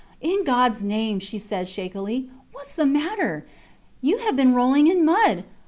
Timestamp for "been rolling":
4.35-4.87